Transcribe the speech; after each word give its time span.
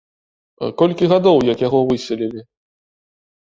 Колькі 0.79 1.11
гадоў 1.11 1.39
як 1.51 1.59
яго 1.67 1.85
выселілі? 1.93 2.41